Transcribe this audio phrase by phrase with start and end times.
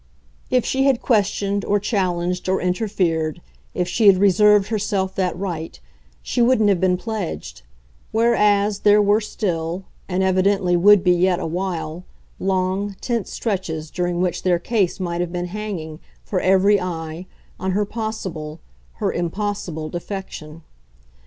[0.49, 3.39] If she had questioned or challenged or interfered
[3.75, 5.79] if she had reserved herself that right
[6.23, 7.61] she wouldn't have been pledged;
[8.11, 12.03] whereas there were still, and evidently would be yet a while,
[12.39, 17.27] long, tense stretches during which their case might have been hanging, for every eye,
[17.59, 18.59] on her possible,
[18.93, 20.63] her impossible defection.